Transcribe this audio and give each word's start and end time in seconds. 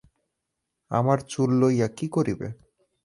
আমার 0.91 1.17
চুল 1.29 1.49
লইয়া 1.61 1.87
কী 1.97 2.07
করিবে। 2.07 2.47